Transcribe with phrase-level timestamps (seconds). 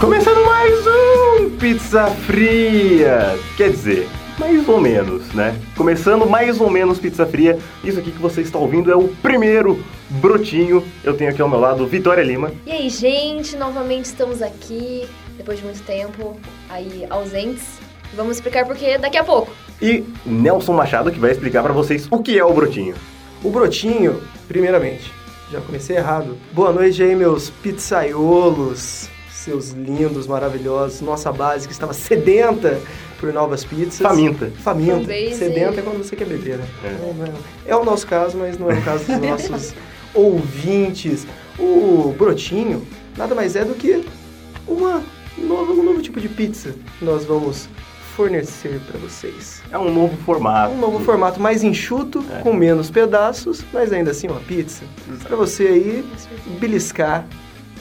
[0.00, 3.38] Começando mais um Pizza Fria!
[3.56, 4.08] Quer dizer,
[4.38, 5.58] mais ou menos, né?
[5.76, 7.58] Começando mais ou menos Pizza Fria.
[7.82, 10.84] Isso aqui que você está ouvindo é o primeiro brotinho.
[11.02, 12.52] Eu tenho aqui ao meu lado Vitória Lima.
[12.66, 15.08] E aí, gente, novamente estamos aqui,
[15.38, 16.36] depois de muito tempo
[16.68, 17.78] aí ausentes.
[18.12, 19.50] Vamos explicar por quê daqui a pouco.
[19.80, 22.94] E Nelson Machado que vai explicar para vocês o que é o brotinho.
[23.42, 25.12] O brotinho, primeiramente,
[25.50, 26.36] já comecei errado.
[26.52, 31.00] Boa noite aí, meus pizzaiolos, seus lindos, maravilhosos.
[31.00, 32.80] Nossa base que estava sedenta
[33.20, 33.98] por novas pizzas.
[33.98, 34.50] Faminta.
[34.62, 35.06] Faminta.
[35.34, 36.66] Sedenta é quando você quer beber, né?
[36.84, 36.90] É.
[37.00, 37.34] Não, não.
[37.66, 39.74] É o nosso caso, mas não é o caso dos nossos
[40.14, 41.26] ouvintes.
[41.58, 44.04] O brotinho nada mais é do que
[44.66, 45.02] uma
[45.36, 47.68] nova, um novo tipo de pizza que nós vamos
[48.14, 49.62] fornecer para vocês.
[49.70, 50.72] É um novo formato.
[50.72, 52.40] Um novo formato mais enxuto, É.
[52.42, 54.84] com menos pedaços, mas ainda assim uma pizza.
[55.24, 56.04] Pra você aí
[56.60, 57.26] beliscar,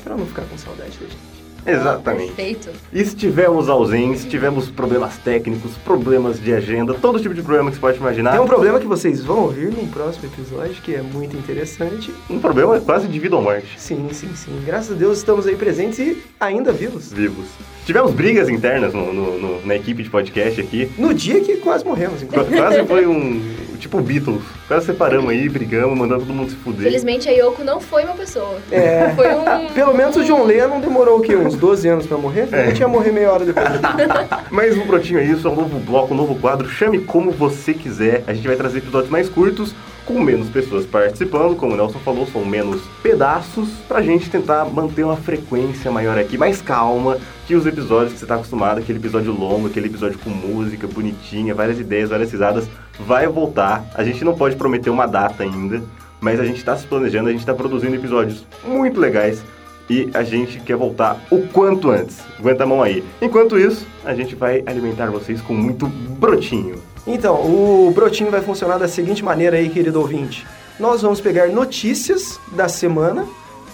[0.03, 1.32] pra não ficar com saudade da gente.
[1.65, 2.33] Exatamente.
[2.33, 2.69] Perfeito.
[2.91, 7.81] E estivemos ausentes, tivemos problemas técnicos, problemas de agenda, todo tipo de problema que você
[7.81, 8.31] pode imaginar.
[8.31, 12.13] Tem um problema que vocês vão ouvir no próximo episódio, que é muito interessante.
[12.29, 13.67] Um problema quase de vida ou morte.
[13.77, 14.51] Sim, sim, sim.
[14.65, 17.11] Graças a Deus estamos aí presentes e ainda vivos.
[17.11, 17.45] Vivos.
[17.85, 20.89] Tivemos brigas internas no- no- no- na equipe de podcast aqui.
[20.97, 22.55] No dia que quase morremos, inclusive.
[22.55, 23.41] Quase foi um.
[23.83, 24.41] Tipo Beatles.
[24.65, 26.83] Quase separamos aí, brigamos, mandando todo mundo se fuder.
[26.83, 28.57] Felizmente a Yoko não foi uma pessoa.
[28.71, 29.09] É.
[29.13, 29.67] Foi um.
[29.73, 31.35] Pelo menos o John Lennon demorou o quê?
[31.35, 32.47] Uns 12 anos pra morrer?
[32.53, 32.67] É.
[32.67, 33.67] Ele tinha morrer meia hora depois.
[34.49, 36.69] Mas um brotinho é isso, é um novo bloco, um novo quadro.
[36.69, 38.23] Chame como você quiser.
[38.25, 41.55] A gente vai trazer episódios mais curtos, com menos pessoas participando.
[41.55, 43.69] Como o Nelson falou, são menos pedaços.
[43.87, 48.25] Pra gente tentar manter uma frequência maior aqui, mais calma que os episódios que você
[48.25, 48.79] tá acostumado.
[48.79, 52.67] Aquele episódio longo, aquele episódio com música bonitinha, várias ideias, várias risadas.
[52.99, 53.85] Vai voltar.
[53.95, 55.81] A gente não pode prometer uma data ainda.
[56.19, 59.43] Mas a gente tá se planejando, a gente tá produzindo episódios muito legais
[59.89, 62.21] e a gente quer voltar o quanto antes.
[62.39, 63.03] Aguenta a mão aí.
[63.21, 66.92] Enquanto isso, a gente vai alimentar vocês com muito brotinho.
[67.05, 70.45] Então, o brotinho vai funcionar da seguinte maneira aí, querido ouvinte.
[70.79, 73.25] Nós vamos pegar notícias da semana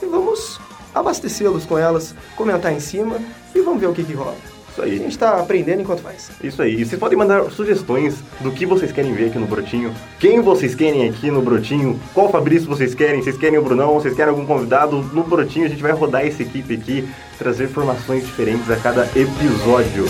[0.02, 0.60] e vamos
[0.94, 3.18] abastecê-los com elas, comentar em cima
[3.54, 4.36] e vamos ver o que, que rola.
[4.72, 4.98] Isso A aí.
[4.98, 6.30] gente tá aprendendo enquanto faz.
[6.44, 6.76] Isso aí.
[6.82, 9.94] E vocês podem mandar sugestões do que vocês querem ver aqui no Brotinho.
[10.20, 12.00] Quem vocês querem aqui no Brotinho?
[12.14, 13.22] Qual Fabrício vocês querem?
[13.22, 13.94] Vocês querem o Brunão?
[13.96, 14.98] Vocês querem algum convidado?
[15.14, 17.08] No Brotinho a gente vai rodar essa equipe aqui,
[17.38, 20.06] trazer informações diferentes a cada episódio.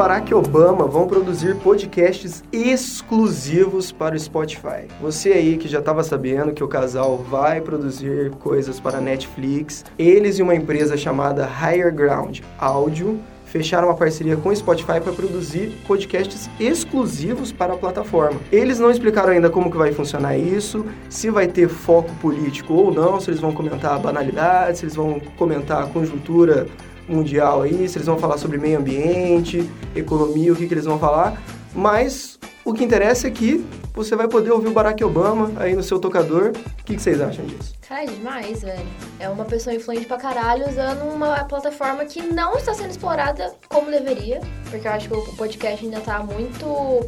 [0.00, 4.86] Barack Obama vão produzir podcasts exclusivos para o Spotify.
[4.98, 10.38] Você aí que já estava sabendo que o casal vai produzir coisas para Netflix, eles
[10.38, 15.76] e uma empresa chamada Higher Ground Audio fecharam uma parceria com o Spotify para produzir
[15.86, 18.40] podcasts exclusivos para a plataforma.
[18.50, 22.94] Eles não explicaram ainda como que vai funcionar isso, se vai ter foco político ou
[22.94, 26.68] não, se eles vão comentar banalidades, se eles vão comentar a conjuntura
[27.10, 30.98] mundial aí, se eles vão falar sobre meio ambiente, economia, o que, que eles vão
[30.98, 31.40] falar.
[31.74, 35.82] Mas o que interessa é que você vai poder ouvir o Barack Obama aí no
[35.82, 36.52] seu tocador.
[36.80, 37.79] O que, que vocês acham disso?
[37.90, 38.86] É demais, velho.
[39.18, 43.90] É uma pessoa influente pra caralho usando uma plataforma que não está sendo explorada como
[43.90, 44.40] deveria.
[44.70, 46.64] Porque eu acho que o podcast ainda tá muito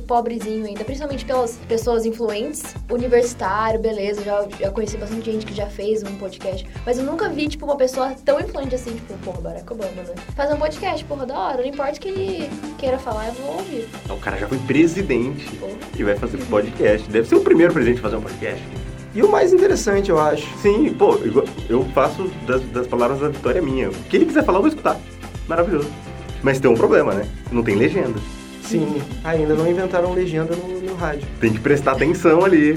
[0.09, 2.75] pobrezinho ainda, principalmente pelas pessoas influentes.
[2.91, 6.69] Universitário, beleza, já, já conheci bastante gente que já fez um podcast.
[6.85, 10.15] Mas eu nunca vi, tipo, uma pessoa tão influente assim, tipo, porra, Barack Obama, né?
[10.35, 11.59] Fazer um podcast, porra, da hora.
[11.59, 13.89] Não importa o que ele queira falar, eu vou ouvir.
[14.11, 15.73] O cara já foi presidente Porra.
[15.97, 17.09] e vai fazer podcast.
[17.09, 18.92] Deve ser o primeiro presidente a fazer um podcast.
[19.15, 21.19] E o mais interessante, eu acho, Sim, pô,
[21.69, 23.91] eu faço das, das palavras da vitória minha.
[23.91, 24.99] O que ele quiser falar, eu vou escutar.
[25.47, 25.91] Maravilhoso.
[26.43, 27.27] Mas tem um problema, né?
[27.51, 28.19] Não tem legenda.
[28.63, 31.27] sim, ainda não inventaram legenda no, no rádio.
[31.41, 32.77] Tem que prestar atenção ali.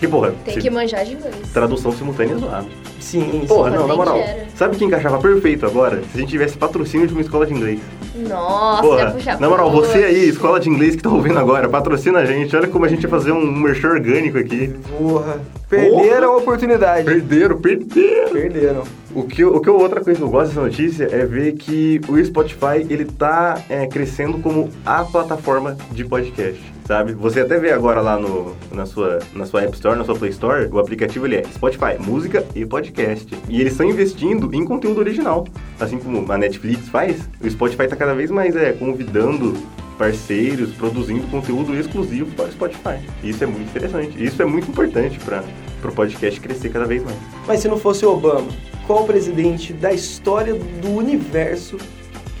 [0.00, 1.34] Porque, porra, Tem se- que manjar de inglês.
[1.52, 2.66] tradução simultânea é zoado.
[2.98, 4.14] Sim, Porra, não, na moral.
[4.14, 4.38] quero.
[4.56, 5.96] Sabe quem encaixava perfeito agora?
[6.10, 7.80] Se a gente tivesse patrocínio de uma escola de inglês.
[8.16, 11.68] Nossa, Porra, ia puxar na moral, você aí, escola de inglês que tá ouvindo agora,
[11.68, 12.56] patrocina a gente.
[12.56, 14.72] Olha como a gente ia fazer um merchan orgânico aqui.
[14.98, 15.38] porra.
[15.68, 17.04] Perderam a oportunidade.
[17.04, 18.30] Perderam, perderam.
[18.32, 18.82] Perderam.
[19.14, 22.22] O que, o que outra coisa que eu gosto dessa notícia é ver que o
[22.24, 27.12] Spotify ele tá é, crescendo como a plataforma de podcast, sabe?
[27.12, 30.32] Você até vê agora lá no, na, sua, na sua App Store, na sua Play
[30.32, 33.32] Store, o aplicativo ele é Spotify, música e podcast.
[33.48, 35.46] E eles estão investindo em conteúdo original.
[35.78, 39.56] Assim como a Netflix faz, o Spotify tá cada vez mais é, convidando
[39.96, 42.98] parceiros produzindo conteúdo exclusivo para o Spotify.
[43.22, 44.24] Isso é muito interessante.
[44.24, 45.44] Isso é muito importante para
[45.84, 47.16] o podcast crescer cada vez mais.
[47.46, 48.48] Mas se não fosse o Obama,
[48.88, 51.76] qual presidente da história do universo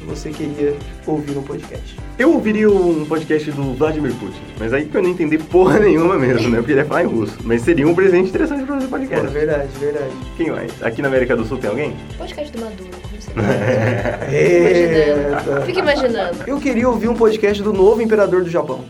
[0.00, 0.74] que você queria
[1.06, 1.96] ouvir no podcast?
[2.18, 6.18] Eu ouviria um podcast do Vladimir Putin, mas aí que eu não entender porra nenhuma
[6.18, 6.58] mesmo, né?
[6.58, 7.36] Porque ele ia falar em russo.
[7.44, 9.26] Mas seria um presente interessante pra fazer podcast.
[9.28, 10.10] verdade, verdade.
[10.36, 10.82] Quem mais?
[10.82, 11.94] Aqui na América do Sul tem alguém?
[12.18, 13.30] Podcast do Maduro, como você
[14.30, 15.30] Eita.
[15.40, 15.66] imaginando.
[15.66, 16.38] Fica imaginando.
[16.46, 18.80] Eu queria ouvir um podcast do novo imperador do Japão.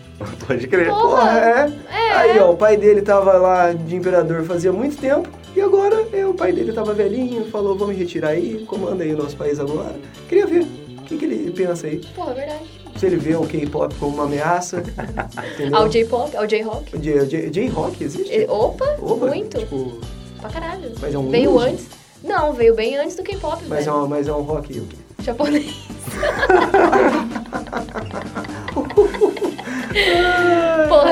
[0.46, 0.88] Pode crer.
[0.88, 0.94] Pô.
[1.00, 1.72] Porra, é.
[1.94, 2.12] É.
[2.12, 5.28] Aí, ó, o pai dele tava lá de imperador fazia muito tempo.
[5.54, 9.16] E agora, é, o pai dele tava velhinho, falou, vamos retirar aí, comanda aí o
[9.18, 9.96] nosso país agora.
[10.28, 10.64] Queria ver
[11.10, 11.98] que, que ele pensa aí.
[12.14, 12.64] Porra, é verdade.
[12.96, 14.82] Se ele vê o K-pop como uma ameaça.
[15.54, 15.76] entendeu?
[15.78, 16.96] Ao J-pop, ao J-rock.
[16.96, 18.32] O J- J- J-Rock existe?
[18.32, 19.58] E- Opa, Opa, muito.
[19.58, 19.98] Tipo,
[20.40, 20.92] Pra caralho.
[21.00, 21.86] Mas é um Veio antes.
[22.24, 24.96] Não, veio bem antes do K-pop, mas, é um, mas é um rock o quê?
[25.22, 25.74] Japonês.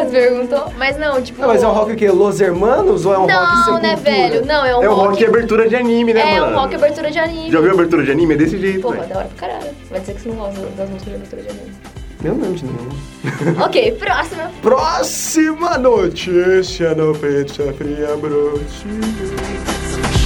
[0.05, 0.73] Você perguntou?
[0.77, 1.41] Mas não, tipo.
[1.41, 2.11] Não, mas é um rock o quê?
[2.11, 3.33] Los Hermanos ou é um rock
[3.71, 4.45] Não, né, velho?
[4.47, 5.09] Não, é um É um rock.
[5.11, 6.53] rock abertura de anime, né, É mano?
[6.57, 7.51] um rock abertura de anime.
[7.51, 8.35] Já ouviu abertura de anime?
[8.35, 9.09] É desse jeito, Porra, velho.
[9.09, 9.71] da hora pra caralho.
[9.91, 11.73] Vai dizer que você não gosta das músicas de abertura de anime.
[12.21, 12.89] Meu não, de nenhum.
[13.65, 14.51] ok, próxima.
[14.61, 19.39] Próxima notícia no Pizza Fria Brotinho.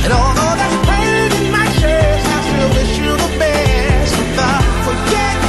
[0.04, 4.16] And although there's pain in my chest, I still wish you the best.
[4.18, 5.41] Without forgetting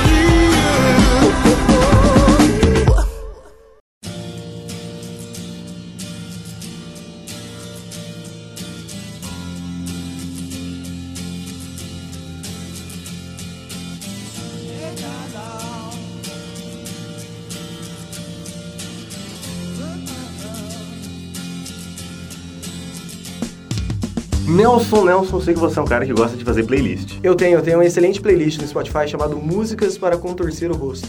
[24.53, 27.17] Nelson, Nelson, sei que você é um cara que gosta de fazer playlist.
[27.23, 31.07] Eu tenho, eu tenho uma excelente playlist no Spotify chamado Músicas para Contorcer o Rosto.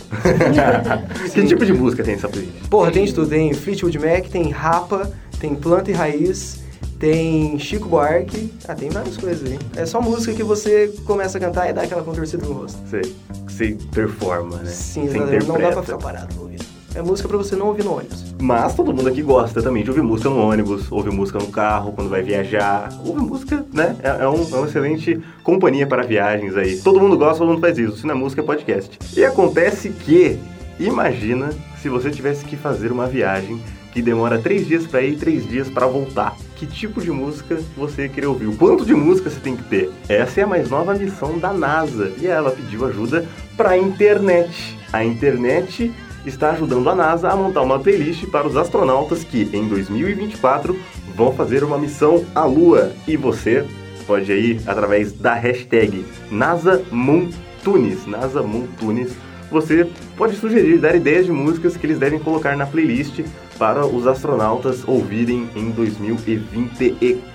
[1.35, 2.55] que tipo de música tem essa playlist?
[2.71, 3.29] Porra, tem de tudo.
[3.29, 6.61] Tem Fleetwood Mac, tem Rapa, tem Planta e Raiz,
[6.99, 8.51] tem Chico Buarque.
[8.67, 9.59] Ah, tem várias coisas aí.
[9.77, 12.79] É só música que você começa a cantar e dá aquela contorcida no rosto.
[12.89, 13.03] Você,
[13.47, 14.71] você performa, né?
[14.71, 15.47] Sim, exatamente.
[15.47, 16.54] Não dá pra ficar parado ouvido.
[16.95, 18.25] É música pra você não ouvir no ônibus.
[18.41, 21.93] Mas todo mundo aqui gosta também de ouvir música no ônibus, ouvir música no carro,
[21.93, 22.89] quando vai viajar.
[23.05, 23.97] Ouvir música, né?
[24.03, 26.77] É, é um- é uma excelente companhia para viagens aí.
[26.79, 27.97] Todo mundo gosta, todo mundo faz isso.
[27.97, 28.97] Se não é música, é podcast.
[29.17, 30.39] E acontece que,
[30.79, 31.51] imagina
[31.83, 33.61] se você tivesse que fazer uma viagem
[33.93, 36.37] que demora três dias para ir e três dias para voltar.
[36.57, 38.47] Que tipo de música você queria ouvir?
[38.47, 39.91] O quanto de música você tem que ter?
[40.09, 42.13] Essa é a mais nova missão da NASA.
[42.21, 43.25] E ela pediu ajuda
[43.57, 44.79] para a internet.
[44.93, 45.93] A internet
[46.25, 50.79] está ajudando a NASA a montar uma playlist para os astronautas que, em 2024,
[51.15, 52.93] vão fazer uma missão à Lua.
[53.07, 53.65] E você
[54.07, 59.13] pode ir através da hashtag NasaMoonTunes, NasaMoonTunes.
[59.51, 63.21] Você pode sugerir, dar ideias de músicas que eles devem colocar na playlist
[63.59, 67.34] para os astronautas ouvirem em 2024.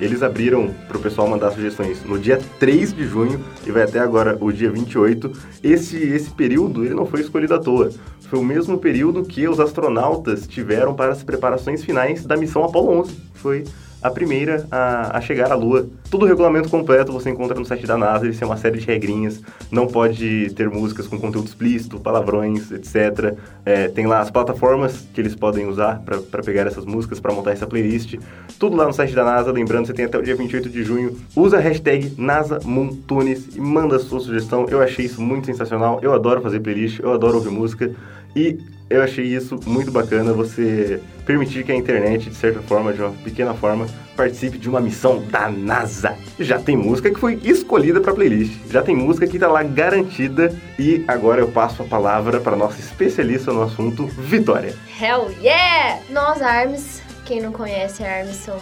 [0.00, 3.98] Eles abriram para o pessoal mandar sugestões no dia 3 de junho e vai até
[3.98, 5.30] agora o dia 28.
[5.62, 7.90] Esse, esse período ele não foi escolhido à toa.
[8.30, 13.00] Foi o mesmo período que os astronautas tiveram para as preparações finais da missão Apollo
[13.00, 13.16] 11.
[13.34, 13.64] Foi
[14.06, 15.88] a primeira a, a chegar à Lua.
[16.10, 18.86] Todo o regulamento completo você encontra no site da NASA, eles têm uma série de
[18.86, 19.40] regrinhas.
[19.70, 23.36] Não pode ter músicas com conteúdo explícito, palavrões, etc.
[23.64, 27.52] É, tem lá as plataformas que eles podem usar para pegar essas músicas, para montar
[27.52, 28.14] essa playlist.
[28.58, 29.50] Tudo lá no site da NASA.
[29.50, 31.16] Lembrando, você tem até o dia 28 de junho.
[31.34, 34.66] Usa a hashtag NasaMoonTunes e manda a sua sugestão.
[34.68, 35.98] Eu achei isso muito sensacional.
[36.02, 37.90] Eu adoro fazer playlist, eu adoro ouvir música.
[38.34, 43.00] E eu achei isso muito bacana, você permitir que a internet, de certa forma, de
[43.02, 46.16] uma pequena forma, participe de uma missão da NASA.
[46.38, 50.54] Já tem música que foi escolhida para playlist, já tem música que está lá garantida.
[50.78, 54.74] E agora eu passo a palavra para nossa especialista no assunto, Vitória.
[55.00, 55.98] Hell yeah!
[56.10, 58.58] Nós, ARMS, quem não conhece ARMS, são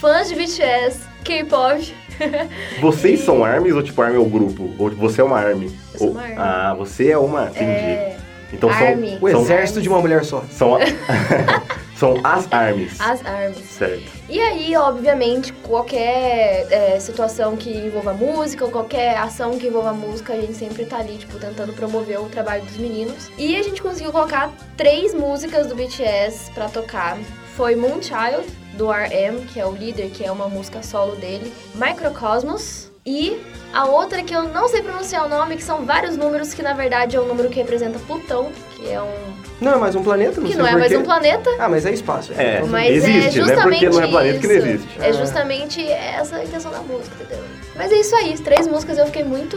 [0.00, 1.94] fãs de BTS, K-pop.
[2.80, 4.74] Vocês são ARMYs ou tipo ARMY é o grupo?
[4.78, 5.70] Ou você é uma ARMY?
[5.94, 6.36] Eu sou Ou- uma ARMY.
[6.38, 7.64] Ah, você é uma, entendi.
[7.64, 8.16] É,
[8.52, 9.16] então ARMY.
[9.16, 10.42] O são, são, exército de uma mulher só.
[10.50, 10.80] são, a-
[11.96, 13.00] são as ARMYs.
[13.00, 13.58] as ARMS.
[13.62, 14.10] Certo.
[14.28, 20.32] E aí, obviamente, qualquer é, situação que envolva música, ou qualquer ação que envolva música,
[20.32, 23.30] a gente sempre tá ali, tipo, tentando promover o trabalho dos meninos.
[23.36, 27.18] E a gente conseguiu colocar três músicas do BTS pra tocar.
[27.56, 31.52] Foi Moonchild, do RM, que é o líder, que é uma música solo dele.
[31.74, 32.89] Microcosmos.
[33.06, 33.40] E
[33.72, 36.74] a outra que eu não sei pronunciar o nome, que são vários números, que na
[36.74, 39.14] verdade é um número que representa Plutão, que é um...
[39.60, 40.40] Não é mais um planeta?
[40.40, 41.50] Não que sei não é mais um planeta.
[41.58, 42.32] Ah, mas é espaço.
[42.36, 42.56] É.
[42.58, 43.30] Então, Mas Existe, é né?
[43.48, 44.66] justamente Porque não é planeta que não isso.
[44.66, 45.00] existe.
[45.00, 45.12] É É.
[45.12, 47.44] justamente essa a intenção da música, entendeu?
[47.76, 49.56] Mas é isso aí, três músicas eu fiquei muito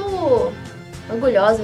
[1.10, 1.64] orgulhosa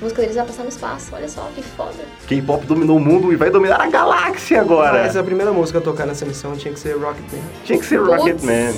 [0.00, 1.94] A música deles vai passar no espaço, olha só, que foda.
[2.28, 5.02] K-pop dominou o mundo e vai dominar a galáxia agora.
[5.02, 7.42] Mas a primeira música a tocar nessa missão tinha que ser Rocketman.
[7.64, 8.10] Tinha que ser Putz.
[8.16, 8.74] Rocketman.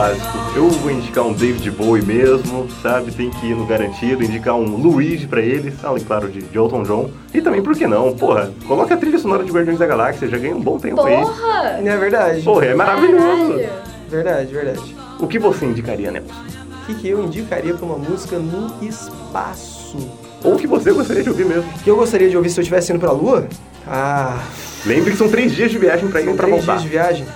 [0.00, 0.38] Básico.
[0.56, 3.12] Eu vou indicar um David Bowie mesmo, sabe?
[3.12, 6.82] Tem que ir no garantido, indicar um Luigi pra eles, além, claro, de, de Elton
[6.84, 7.10] John.
[7.34, 8.14] E também, por que não?
[8.14, 11.16] Porra, coloca a trilha sonora de Guardiões da Galáxia, já ganha um bom tempo aí.
[11.20, 11.78] Porra!
[11.82, 12.42] Não é verdade?
[12.42, 13.52] Porra, é maravilhoso.
[13.52, 13.68] Caralho.
[14.08, 14.96] Verdade, verdade.
[15.20, 16.32] O que você indicaria, Nelson?
[16.32, 19.98] O que, que eu indicaria pra uma música no espaço?
[20.42, 21.70] Ou o que você gostaria de ouvir mesmo?
[21.76, 23.46] O que eu gostaria de ouvir se eu estivesse indo pra Lua?
[23.86, 24.38] Ah,
[24.86, 26.72] Lembre que são três dias de viagem pra ir e pra três voltar.
[26.72, 27.26] dias de viagem.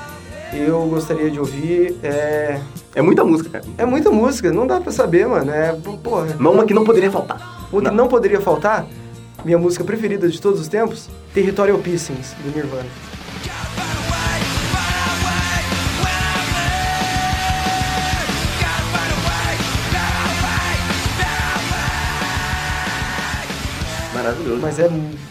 [0.57, 1.97] Eu gostaria de ouvir.
[2.03, 2.61] É,
[2.95, 3.65] É muita música, cara.
[3.77, 5.51] é muita música, não dá pra saber, mano.
[5.51, 6.37] É, porra.
[6.39, 7.67] Mas uma que não poderia faltar.
[7.73, 8.87] Uma que não poderia faltar,
[9.45, 12.87] minha música preferida de todos os tempos, Territorial Pissings, do Nirvana.
[24.15, 24.61] Maravilhoso.
[24.61, 24.89] Mas é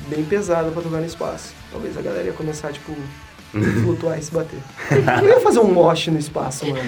[0.10, 1.54] bem pesada pra tocar no espaço.
[1.72, 2.94] Talvez a galera ia começar, tipo,
[3.84, 4.60] flutuar e se bater.
[5.22, 6.84] Eu ia fazer um mosh no espaço, mano.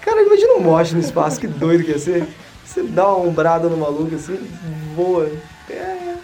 [0.00, 2.26] Cara, imagina um mosh no espaço, que doido que ia ser.
[2.64, 4.38] Você dá uma umbrada no maluco assim,
[4.96, 5.30] voa.
[5.70, 6.14] É,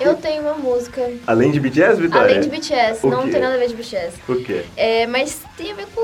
[0.00, 2.36] Eu tenho uma música, Além de BTS, Vitória?
[2.36, 3.30] além de BTS, O não quê?
[3.30, 4.16] tem nada a ver de BTS.
[4.28, 4.64] O quê?
[4.76, 6.02] É, mas tem a ver com.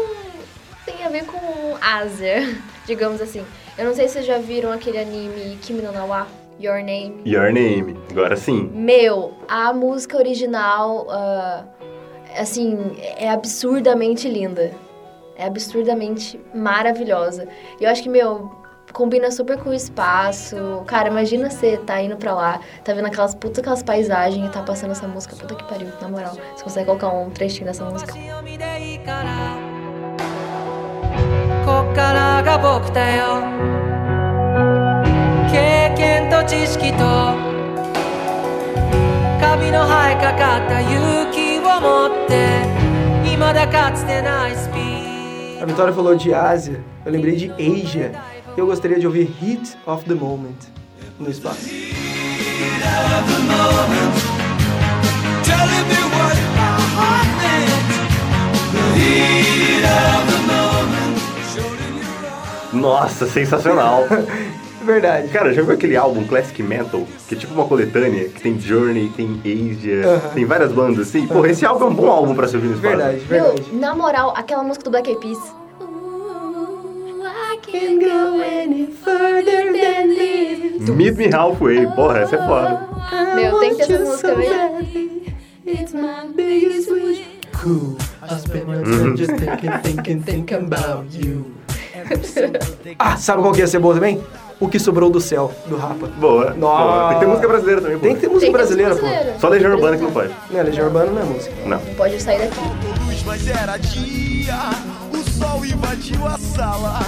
[0.86, 2.56] Tem a ver com Ásia,
[2.86, 3.44] digamos assim.
[3.76, 6.26] Eu não sei se vocês já viram aquele anime Kimi no Nawa,
[6.60, 7.20] Your Name.
[7.24, 7.96] Your Name.
[8.10, 8.70] Agora sim.
[8.74, 11.64] Meu, a música original, ah,
[12.37, 14.71] assim, é absurdamente linda.
[15.37, 17.47] É absurdamente maravilhosa.
[17.79, 18.51] E eu acho que, meu,
[18.93, 20.83] combina super com o espaço.
[20.87, 24.61] Cara, imagina você tá indo pra lá, tá vendo aquelas puta aquelas paisagens e tá
[24.61, 25.35] passando essa música.
[25.35, 26.37] Puta que pariu, na moral.
[26.55, 28.13] Você consegue colocar um trechinho dessa música?
[28.13, 29.57] 読みでいいから
[31.65, 33.41] こっからが僕だよ
[35.51, 36.97] 経験と知識と
[39.41, 40.98] カビの生えかかった勇
[45.60, 48.12] a Vitória falou de Ásia, eu lembrei de Asia.
[48.56, 50.54] E eu gostaria de ouvir Heat of the Moment
[51.18, 51.68] no espaço.
[62.72, 64.04] Nossa, sensacional.
[64.84, 65.28] Verdade.
[65.28, 67.06] Cara, já viu aquele álbum Classic Metal?
[67.28, 70.34] Que é tipo uma coletânea, que tem Journey, tem Asia, Aham.
[70.34, 71.26] tem várias bandas assim.
[71.26, 72.96] Porra, esse álbum é um bom álbum pra se ouvir no espaço.
[72.96, 73.62] Verdade, verdade.
[73.70, 75.38] Meu, na moral, aquela música do Black Eyed Peas.
[75.80, 75.90] Ooh.
[81.00, 81.86] Meet Me Halfway.
[81.94, 82.88] Porra, essa é foda.
[83.34, 85.20] Meu, tem que ter essa música, velho.
[85.66, 87.24] It's my biggest wish.
[87.52, 87.96] Cool.
[88.22, 91.46] I spend my time just thinking, thinking, thinking about you.
[92.98, 94.20] Ah, sabe qual que ia ser boa também?
[94.60, 96.06] O que sobrou do céu, do Rapa.
[96.18, 96.52] Boa.
[96.52, 96.82] Nossa.
[96.84, 97.08] boa.
[97.08, 98.02] Tem que ter música brasileira também, pô.
[98.06, 99.00] Tem que ter música Tem brasileira, pô.
[99.00, 99.36] brasileira.
[99.40, 100.30] Só Legião Urbana que não pode.
[100.50, 101.54] Não, Legião Urbana não é música.
[101.64, 101.78] Não.
[101.78, 102.60] Não pode sair daqui.
[103.06, 104.58] Luz, mas era dia.
[105.12, 107.00] O sol invadiu a sala.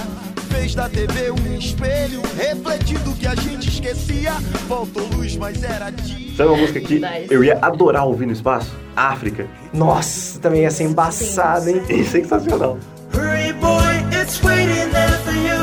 [0.49, 4.31] Fez da TV um espelho, refletindo o que a gente esquecia.
[4.67, 6.35] Faltou luz, mas era dia.
[6.35, 7.27] Sabe uma música que Nice.
[7.29, 8.71] eu ia adorar ouvir no espaço?
[8.95, 9.45] África.
[9.73, 11.81] Nossa, também ia ser embaçado, hein?
[11.89, 12.77] É sensacional.
[13.13, 15.62] Hurry, boy, it's waiting there for you.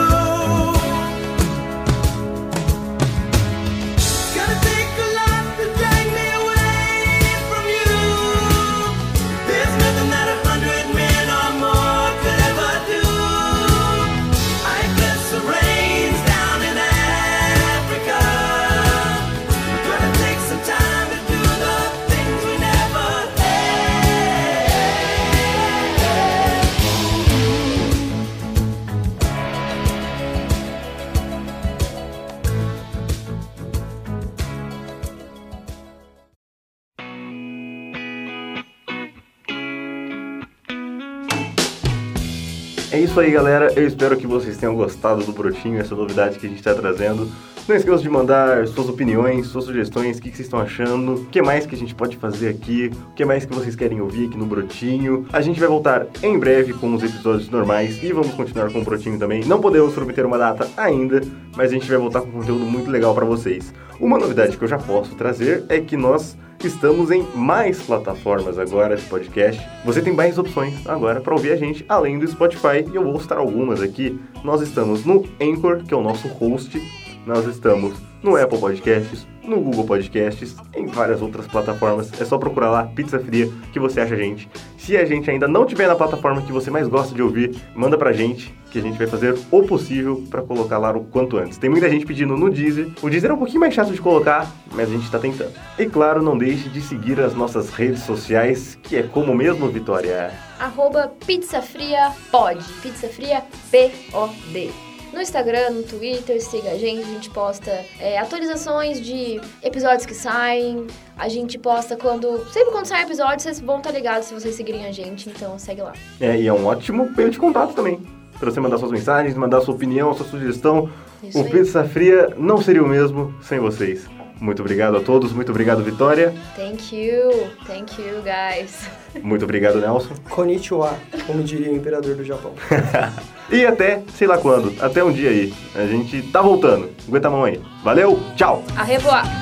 [42.93, 43.73] É isso aí, galera.
[43.77, 47.31] Eu espero que vocês tenham gostado do Brotinho, essa novidade que a gente está trazendo.
[47.69, 51.27] Não esqueça de mandar suas opiniões, suas sugestões, o que, que vocês estão achando, o
[51.27, 54.27] que mais que a gente pode fazer aqui, o que mais que vocês querem ouvir
[54.27, 55.25] aqui no Brotinho.
[55.33, 58.85] A gente vai voltar em breve com os episódios normais e vamos continuar com o
[58.85, 59.45] Brotinho também.
[59.45, 61.21] Não podemos prometer uma data ainda,
[61.57, 63.73] mas a gente vai voltar com conteúdo muito legal para vocês.
[64.01, 68.97] Uma novidade que eu já posso trazer é que nós estamos em mais plataformas agora
[68.97, 69.61] de podcast.
[69.85, 73.21] Você tem mais opções agora para ouvir a gente, além do Spotify, e eu vou
[73.21, 74.19] citar algumas aqui.
[74.43, 76.81] Nós estamos no Anchor, que é o nosso host.
[77.27, 82.11] Nós estamos no Apple Podcasts, no Google Podcasts, em várias outras plataformas.
[82.21, 84.49] É só procurar lá, Pizza Fria, que você acha a gente.
[84.79, 87.99] Se a gente ainda não tiver na plataforma que você mais gosta de ouvir, manda
[87.99, 91.59] pra gente, que a gente vai fazer o possível pra colocar lá o quanto antes.
[91.59, 92.89] Tem muita gente pedindo no Deezer.
[93.03, 95.53] O Deezer é um pouquinho mais chato de colocar, mas a gente tá tentando.
[95.79, 100.31] E claro, não deixe de seguir as nossas redes sociais, que é como mesmo, Vitória?
[100.59, 102.63] Arroba Pizza Fria Pod.
[102.81, 104.90] Pizza Fria P-O-D.
[105.13, 110.15] No Instagram, no Twitter, siga a gente, a gente posta é, atualizações de episódios que
[110.15, 110.87] saem.
[111.19, 112.47] A gente posta quando.
[112.53, 115.83] Sempre quando sai episódio, vocês vão estar ligados se vocês seguirem a gente, então segue
[115.83, 115.93] lá.
[116.21, 118.01] É, e é um ótimo meio de contato também.
[118.39, 120.89] Pra você mandar suas mensagens, mandar sua opinião, sua sugestão.
[121.23, 121.51] Isso o aí.
[121.51, 124.09] Pizza Fria não seria o mesmo sem vocês.
[124.41, 126.35] Muito obrigado a todos, muito obrigado, Vitória.
[126.57, 128.89] Thank you, thank you guys.
[129.23, 130.15] Muito obrigado, Nelson.
[130.29, 132.55] Konnichiwa, como diria o imperador do Japão.
[133.53, 135.53] E até, sei lá quando, até um dia aí.
[135.75, 136.89] A gente tá voltando.
[137.09, 137.61] Aguenta a mão aí.
[137.83, 138.63] Valeu, tchau!
[138.77, 139.40] A revoar!